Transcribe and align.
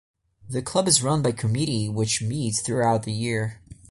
The 0.49 0.63
club 0.63 0.87
is 0.87 1.03
run 1.03 1.21
by 1.21 1.31
committee 1.31 1.87
which 1.87 2.23
meets 2.23 2.61
throughout 2.61 3.03
the 3.03 3.11
year. 3.11 3.61